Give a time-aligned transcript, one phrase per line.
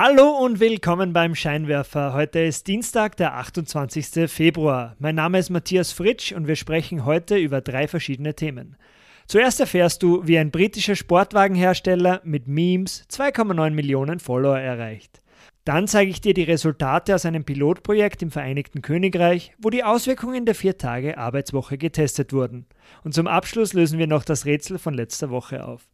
[0.00, 2.12] Hallo und willkommen beim Scheinwerfer.
[2.12, 4.30] Heute ist Dienstag, der 28.
[4.30, 4.94] Februar.
[5.00, 8.76] Mein Name ist Matthias Fritsch und wir sprechen heute über drei verschiedene Themen.
[9.26, 15.20] Zuerst erfährst du, wie ein britischer Sportwagenhersteller mit Memes 2,9 Millionen Follower erreicht.
[15.64, 20.46] Dann zeige ich dir die Resultate aus einem Pilotprojekt im Vereinigten Königreich, wo die Auswirkungen
[20.46, 22.66] der vier Tage Arbeitswoche getestet wurden.
[23.02, 25.88] Und zum Abschluss lösen wir noch das Rätsel von letzter Woche auf.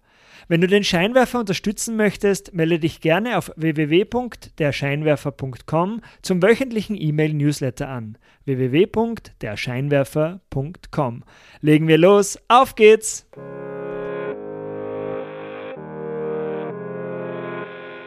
[0.46, 8.18] Wenn du den Scheinwerfer unterstützen möchtest, melde dich gerne auf www.derscheinwerfer.com zum wöchentlichen E-Mail-Newsletter an.
[8.44, 11.24] www.derscheinwerfer.com.
[11.60, 13.26] Legen wir los, auf geht's!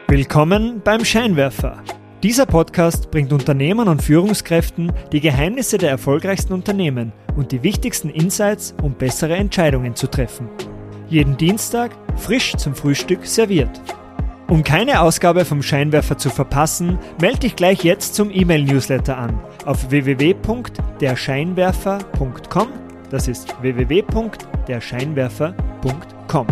[0.06, 1.82] Willkommen beim Scheinwerfer.
[2.22, 8.74] Dieser Podcast bringt Unternehmern und Führungskräften die Geheimnisse der erfolgreichsten Unternehmen und die wichtigsten Insights,
[8.82, 10.48] um bessere Entscheidungen zu treffen.
[11.10, 13.82] Jeden Dienstag frisch zum Frühstück serviert.
[14.48, 19.90] Um keine Ausgabe vom Scheinwerfer zu verpassen, melde dich gleich jetzt zum E-Mail-Newsletter an auf
[19.90, 22.68] www.derscheinwerfer.com.
[23.10, 26.46] Das ist www.derscheinwerfer.com.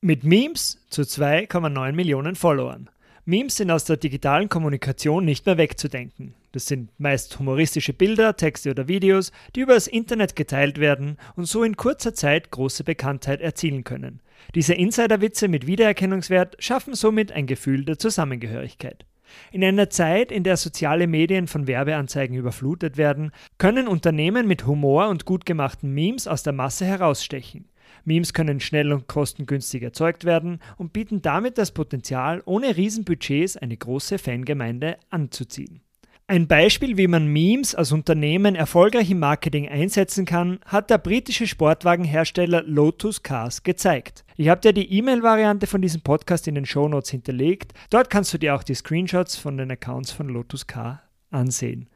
[0.00, 2.90] Mit Memes zu 2,9 Millionen Followern.
[3.24, 6.34] Memes sind aus der digitalen Kommunikation nicht mehr wegzudenken.
[6.50, 11.44] Das sind meist humoristische Bilder, Texte oder Videos, die über das Internet geteilt werden und
[11.44, 14.20] so in kurzer Zeit große Bekanntheit erzielen können.
[14.56, 19.06] Diese Insiderwitze mit Wiedererkennungswert schaffen somit ein Gefühl der Zusammengehörigkeit.
[19.52, 25.08] In einer Zeit, in der soziale Medien von Werbeanzeigen überflutet werden, können Unternehmen mit Humor
[25.08, 27.66] und gut gemachten Memes aus der Masse herausstechen.
[28.04, 33.76] Memes können schnell und kostengünstig erzeugt werden und bieten damit das Potenzial, ohne Riesenbudgets eine
[33.76, 35.80] große Fangemeinde anzuziehen.
[36.28, 41.46] Ein Beispiel, wie man Memes als Unternehmen erfolgreich im Marketing einsetzen kann, hat der britische
[41.46, 44.24] Sportwagenhersteller Lotus Cars gezeigt.
[44.36, 47.74] Ich habe dir die E-Mail-Variante von diesem Podcast in den Shownotes hinterlegt.
[47.90, 51.88] Dort kannst du dir auch die Screenshots von den Accounts von Lotus Car ansehen.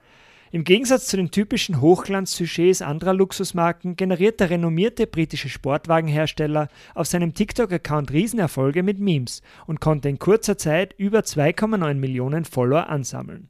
[0.52, 7.34] Im Gegensatz zu den typischen Hochglanz-Sujets anderer Luxusmarken generiert der renommierte britische Sportwagenhersteller auf seinem
[7.34, 13.48] TikTok-Account Riesenerfolge mit Memes und konnte in kurzer Zeit über 2,9 Millionen Follower ansammeln.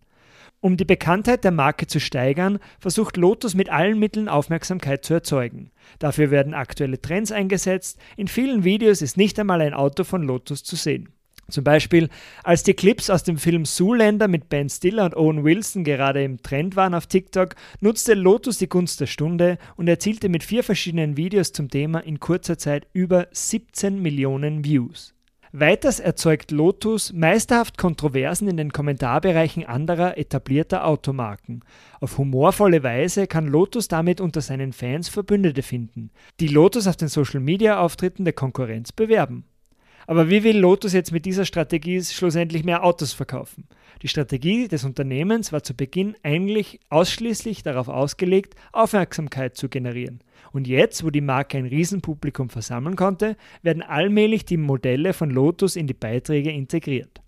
[0.61, 5.71] Um die Bekanntheit der Marke zu steigern, versucht Lotus mit allen Mitteln Aufmerksamkeit zu erzeugen.
[5.99, 10.65] Dafür werden aktuelle Trends eingesetzt, in vielen Videos ist nicht einmal ein Auto von Lotus
[10.65, 11.11] zu sehen.
[11.49, 12.09] Zum Beispiel,
[12.43, 16.43] als die Clips aus dem Film Zoolander mit Ben Stiller und Owen Wilson gerade im
[16.43, 21.17] Trend waren auf TikTok, nutzte Lotus die Gunst der Stunde und erzielte mit vier verschiedenen
[21.17, 25.15] Videos zum Thema in kurzer Zeit über 17 Millionen Views.
[25.53, 31.65] Weiters erzeugt Lotus meisterhaft Kontroversen in den Kommentarbereichen anderer etablierter Automarken.
[32.01, 37.09] Auf humorvolle Weise kann Lotus damit unter seinen Fans Verbündete finden, die Lotus auf den
[37.09, 39.45] Social-Media-Auftritten der Konkurrenz bewerben.
[40.07, 43.67] Aber wie will Lotus jetzt mit dieser Strategie schlussendlich mehr Autos verkaufen?
[44.03, 50.21] Die Strategie des Unternehmens war zu Beginn eigentlich ausschließlich darauf ausgelegt, Aufmerksamkeit zu generieren.
[50.53, 55.77] Und jetzt, wo die Marke ein Riesenpublikum versammeln konnte, werden allmählich die Modelle von Lotus
[55.77, 57.21] in die Beiträge integriert.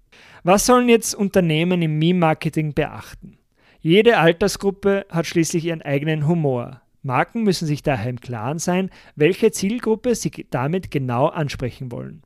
[0.44, 3.38] Was sollen jetzt Unternehmen im Meme-Marketing beachten?
[3.80, 6.82] Jede Altersgruppe hat schließlich ihren eigenen Humor.
[7.02, 12.22] Marken müssen sich daher im Klaren sein, welche Zielgruppe sie damit genau ansprechen wollen.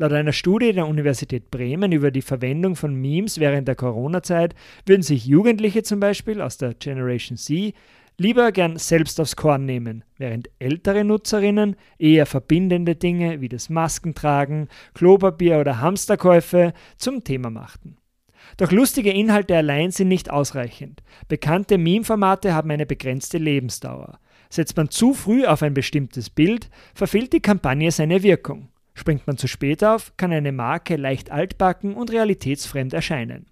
[0.00, 4.54] Laut einer Studie der Universität Bremen über die Verwendung von Memes während der Corona-Zeit
[4.86, 7.74] würden sich Jugendliche zum Beispiel aus der Generation C
[8.16, 14.68] lieber gern selbst aufs Korn nehmen, während ältere Nutzerinnen eher verbindende Dinge wie das Maskentragen,
[14.94, 17.98] Klopapier oder Hamsterkäufe zum Thema machten.
[18.56, 21.02] Doch lustige Inhalte allein sind nicht ausreichend.
[21.28, 24.18] Bekannte Meme-Formate haben eine begrenzte Lebensdauer.
[24.48, 28.70] Setzt man zu früh auf ein bestimmtes Bild, verfehlt die Kampagne seine Wirkung.
[29.00, 33.46] Springt man zu spät auf, kann eine Marke leicht altbacken und realitätsfremd erscheinen.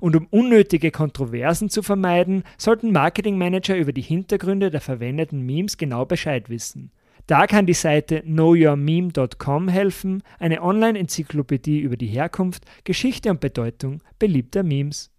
[0.00, 6.04] Und um unnötige Kontroversen zu vermeiden, sollten Marketingmanager über die Hintergründe der verwendeten Memes genau
[6.04, 6.90] Bescheid wissen.
[7.28, 14.64] Da kann die Seite knowyourmeme.com helfen, eine Online-Enzyklopädie über die Herkunft, Geschichte und Bedeutung beliebter
[14.64, 15.12] Memes.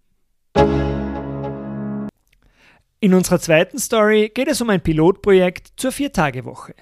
[3.00, 6.74] In unserer zweiten Story geht es um ein Pilotprojekt zur Viertagewoche.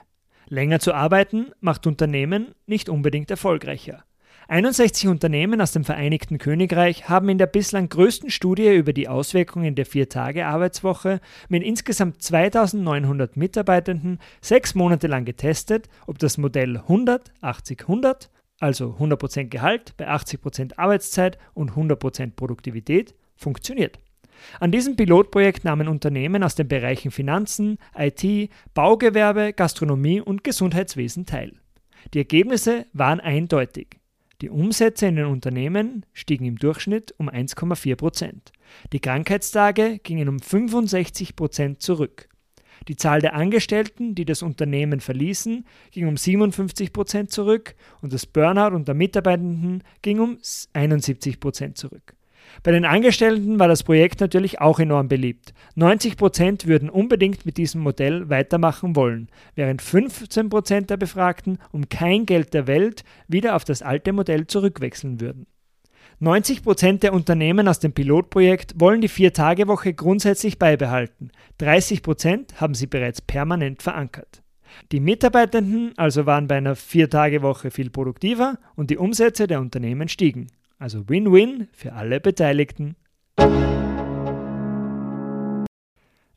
[0.52, 4.04] Länger zu arbeiten macht Unternehmen nicht unbedingt erfolgreicher.
[4.48, 9.74] 61 Unternehmen aus dem Vereinigten Königreich haben in der bislang größten Studie über die Auswirkungen
[9.76, 17.80] der Vier-Tage-Arbeitswoche mit insgesamt 2900 Mitarbeitenden sechs Monate lang getestet, ob das Modell 100, 80,
[17.80, 23.98] 100, also 100% Gehalt bei 80% Arbeitszeit und 100% Produktivität, funktioniert.
[24.60, 31.52] An diesem Pilotprojekt nahmen Unternehmen aus den Bereichen Finanzen, IT, Baugewerbe, Gastronomie und Gesundheitswesen teil.
[32.14, 33.98] Die Ergebnisse waren eindeutig.
[34.40, 38.52] Die Umsätze in den Unternehmen stiegen im Durchschnitt um 1,4 Prozent.
[38.92, 42.28] Die Krankheitstage gingen um 65 Prozent zurück.
[42.88, 48.26] Die Zahl der Angestellten, die das Unternehmen verließen, ging um 57 Prozent zurück und das
[48.26, 50.38] Burnout unter Mitarbeitenden ging um
[50.72, 52.16] 71 Prozent zurück.
[52.62, 55.52] Bei den Angestellten war das Projekt natürlich auch enorm beliebt.
[55.74, 61.88] 90 Prozent würden unbedingt mit diesem Modell weitermachen wollen, während 15 Prozent der Befragten um
[61.88, 65.46] kein Geld der Welt wieder auf das alte Modell zurückwechseln würden.
[66.20, 71.32] 90 Prozent der Unternehmen aus dem Pilotprojekt wollen die Vier-Tage-Woche grundsätzlich beibehalten.
[71.58, 74.42] 30 Prozent haben sie bereits permanent verankert.
[74.92, 80.46] Die Mitarbeitenden also waren bei einer Vier-Tage-Woche viel produktiver und die Umsätze der Unternehmen stiegen.
[80.82, 82.96] Also Win-Win für alle Beteiligten.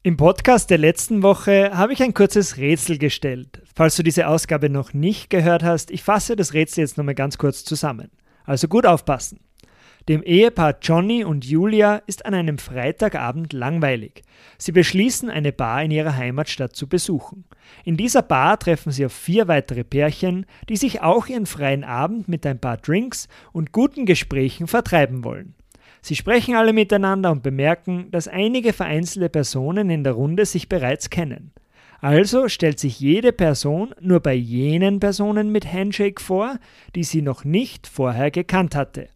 [0.03, 3.63] Im Podcast der letzten Woche habe ich ein kurzes Rätsel gestellt.
[3.75, 7.39] Falls du diese Ausgabe noch nicht gehört hast, ich fasse das Rätsel jetzt nochmal ganz
[7.39, 8.11] kurz zusammen.
[8.43, 9.39] Also gut aufpassen.
[10.07, 14.21] Dem Ehepaar Johnny und Julia ist an einem Freitagabend langweilig.
[14.59, 17.45] Sie beschließen, eine Bar in ihrer Heimatstadt zu besuchen.
[17.85, 22.27] In dieser Bar treffen sie auf vier weitere Pärchen, die sich auch ihren freien Abend
[22.27, 25.55] mit ein paar Drinks und guten Gesprächen vertreiben wollen.
[26.03, 31.09] Sie sprechen alle miteinander und bemerken, dass einige vereinzelte Personen in der Runde sich bereits
[31.09, 31.51] kennen.
[31.99, 36.59] Also stellt sich jede Person nur bei jenen Personen mit Handshake vor,
[36.93, 39.09] die sie noch nicht vorher gekannt hatte.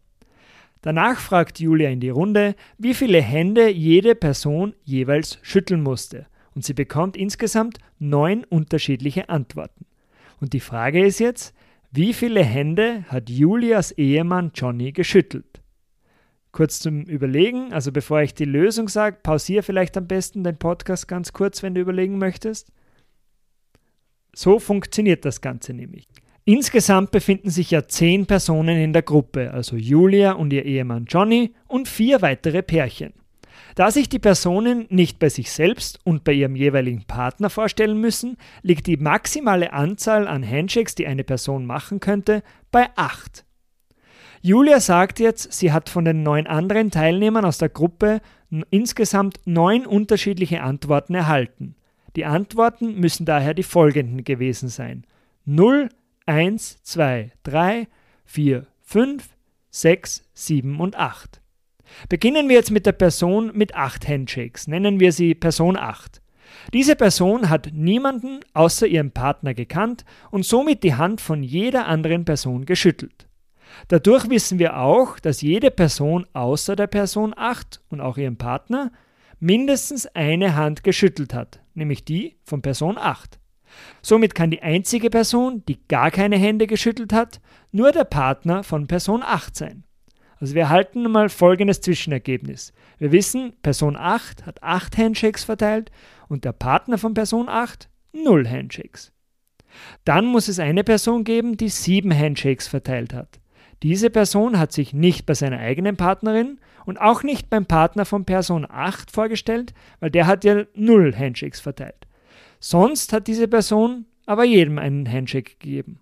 [0.81, 6.64] Danach fragt Julia in die Runde, wie viele Hände jede Person jeweils schütteln musste, und
[6.64, 9.86] sie bekommt insgesamt neun unterschiedliche Antworten.
[10.40, 11.54] Und die Frage ist jetzt,
[11.92, 15.62] wie viele Hände hat Julias Ehemann Johnny geschüttelt?
[16.52, 21.08] Kurz zum Überlegen, also bevor ich die Lösung sage, pausiere vielleicht am besten den Podcast
[21.08, 22.72] ganz kurz, wenn du überlegen möchtest.
[24.34, 26.08] So funktioniert das Ganze nämlich.
[26.50, 31.54] Insgesamt befinden sich ja zehn Personen in der Gruppe, also Julia und ihr Ehemann Johnny
[31.68, 33.13] und vier weitere Pärchen.
[33.75, 38.36] Da sich die Personen nicht bei sich selbst und bei ihrem jeweiligen Partner vorstellen müssen,
[38.63, 42.42] liegt die maximale Anzahl an Handshakes, die eine Person machen könnte,
[42.72, 43.45] bei acht.
[44.42, 48.22] Julia sagt jetzt, sie hat von den neun anderen Teilnehmern aus der Gruppe
[48.72, 51.75] insgesamt neun unterschiedliche Antworten erhalten.
[52.16, 55.06] Die Antworten müssen daher die folgenden gewesen sein.
[55.45, 55.90] 0,
[56.30, 57.88] 1, 2, 3,
[58.26, 59.30] 4, 5,
[59.72, 61.42] 6, 7 und 8.
[62.08, 64.68] Beginnen wir jetzt mit der Person mit 8 Handshakes.
[64.68, 66.22] Nennen wir sie Person 8.
[66.72, 72.26] Diese Person hat niemanden außer ihrem Partner gekannt und somit die Hand von jeder anderen
[72.26, 73.28] Person geschüttelt.
[73.88, 78.92] Dadurch wissen wir auch, dass jede Person außer der Person 8 und auch ihrem Partner
[79.40, 83.40] mindestens eine Hand geschüttelt hat, nämlich die von Person 8.
[84.01, 87.39] Somit kann die einzige Person, die gar keine Hände geschüttelt hat,
[87.71, 89.83] nur der Partner von Person 8 sein.
[90.39, 92.74] Also wir erhalten mal folgendes Zwischenergebnis.
[92.98, 95.92] Wir wissen, Person 8 hat 8 Handshakes verteilt
[96.30, 99.12] und der Partner von Person 8 0 Handshakes.
[100.04, 103.39] Dann muss es eine Person geben, die 7 Handshakes verteilt hat.
[103.83, 108.25] Diese Person hat sich nicht bei seiner eigenen Partnerin und auch nicht beim Partner von
[108.25, 112.07] Person 8 vorgestellt, weil der hat ja 0 Handshakes verteilt.
[112.60, 116.00] Sonst hat diese Person aber jedem einen Handshake gegeben.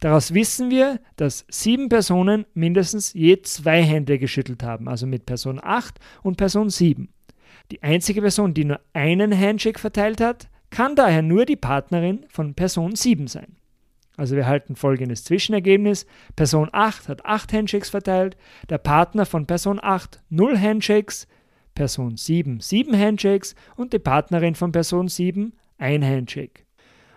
[0.00, 5.58] Daraus wissen wir, dass sieben Personen mindestens je zwei Hände geschüttelt haben, also mit Person
[5.62, 7.08] 8 und Person 7.
[7.70, 12.54] Die einzige Person, die nur einen Handshake verteilt hat, kann daher nur die Partnerin von
[12.54, 13.56] Person 7 sein.
[14.16, 16.06] Also wir halten folgendes Zwischenergebnis.
[16.36, 18.36] Person 8 hat 8 Handshakes verteilt,
[18.68, 21.26] der Partner von Person 8 0 Handshakes,
[21.74, 26.64] Person 7 7 Handshakes und die Partnerin von Person 7 ein Handshake.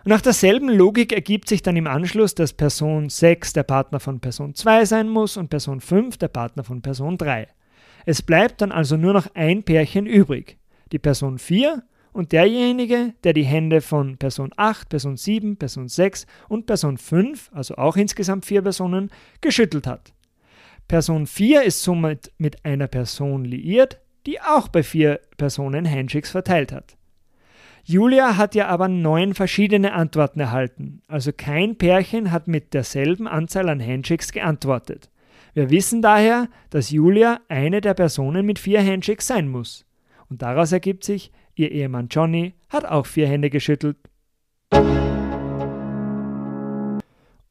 [0.06, 4.54] Nach derselben Logik ergibt sich dann im Anschluss, dass Person 6 der Partner von Person
[4.54, 7.48] 2 sein muss und Person 5 der Partner von Person 3.
[8.06, 10.58] Es bleibt dann also nur noch ein Pärchen übrig,
[10.92, 16.28] die Person 4 und derjenige, der die Hände von Person 8, Person 7, Person 6
[16.50, 20.14] und Person 5, also auch insgesamt vier Personen, geschüttelt hat.
[20.88, 26.72] Person 4 ist somit mit einer Person liiert, die auch bei vier Personen Handshakes verteilt
[26.72, 26.98] hat.
[27.86, 33.68] Julia hat ja aber neun verschiedene Antworten erhalten, also kein Pärchen hat mit derselben Anzahl
[33.68, 35.10] an Handshakes geantwortet.
[35.54, 39.86] Wir wissen daher, dass Julia eine der Personen mit vier Handshakes sein muss.
[40.30, 43.98] Und daraus ergibt sich, ihr Ehemann Johnny hat auch vier Hände geschüttelt.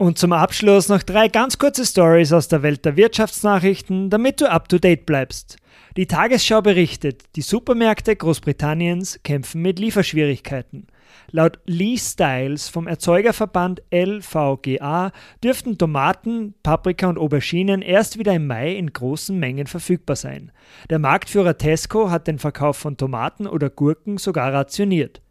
[0.03, 4.51] Und zum Abschluss noch drei ganz kurze Stories aus der Welt der Wirtschaftsnachrichten, damit du
[4.51, 5.59] up to date bleibst.
[5.97, 10.89] Die Tagesschau berichtet, die Supermärkte Großbritanniens kämpfen mit Lieferschwierigkeiten.
[11.31, 15.13] Laut Lee Styles vom Erzeugerverband LVGA
[15.45, 20.51] dürften Tomaten, Paprika und Auberginen erst wieder im Mai in großen Mengen verfügbar sein.
[20.91, 25.22] Der Marktführer Tesco hat den Verkauf von Tomaten oder Gurken sogar rationiert.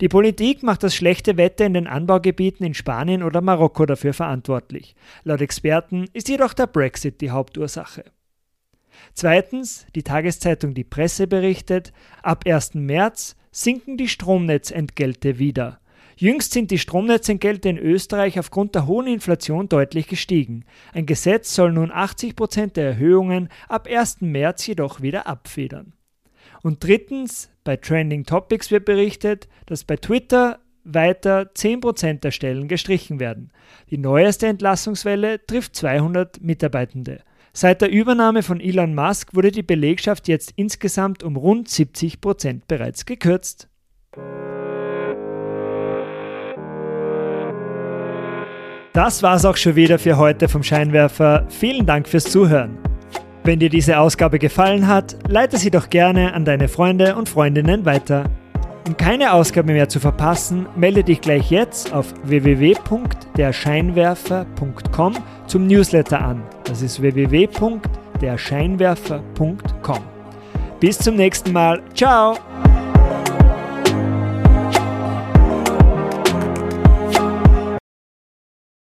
[0.00, 4.94] Die Politik macht das schlechte Wetter in den Anbaugebieten in Spanien oder Marokko dafür verantwortlich.
[5.24, 8.04] Laut Experten ist jedoch der Brexit die Hauptursache.
[9.14, 12.74] Zweitens, die Tageszeitung Die Presse berichtet, ab 1.
[12.74, 15.80] März sinken die Stromnetzentgelte wieder.
[16.16, 20.64] Jüngst sind die Stromnetzentgelte in Österreich aufgrund der hohen Inflation deutlich gestiegen.
[20.92, 24.20] Ein Gesetz soll nun 80 Prozent der Erhöhungen ab 1.
[24.20, 25.94] März jedoch wieder abfedern.
[26.62, 33.20] Und drittens, bei Trending Topics wird berichtet, dass bei Twitter weiter 10% der Stellen gestrichen
[33.20, 33.52] werden.
[33.90, 37.20] Die neueste Entlassungswelle trifft 200 Mitarbeitende.
[37.52, 43.04] Seit der Übernahme von Elon Musk wurde die Belegschaft jetzt insgesamt um rund 70% bereits
[43.06, 43.68] gekürzt.
[48.92, 51.46] Das war's auch schon wieder für heute vom Scheinwerfer.
[51.48, 52.89] Vielen Dank fürs Zuhören.
[53.44, 57.84] Wenn dir diese Ausgabe gefallen hat, leite sie doch gerne an deine Freunde und Freundinnen
[57.84, 58.24] weiter.
[58.86, 65.14] Um keine Ausgabe mehr zu verpassen, melde dich gleich jetzt auf www.derscheinwerfer.com
[65.46, 66.42] zum Newsletter an.
[66.64, 69.98] Das ist www.derscheinwerfer.com.
[70.80, 71.80] Bis zum nächsten Mal.
[71.94, 72.36] Ciao!